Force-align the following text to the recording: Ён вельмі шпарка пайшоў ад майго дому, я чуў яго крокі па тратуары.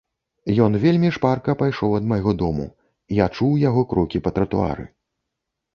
Ён 0.67 0.77
вельмі 0.85 1.11
шпарка 1.17 1.55
пайшоў 1.61 1.91
ад 1.99 2.09
майго 2.13 2.33
дому, 2.41 2.67
я 3.23 3.29
чуў 3.37 3.53
яго 3.69 3.81
крокі 3.95 4.17
па 4.27 4.37
тратуары. 4.41 4.93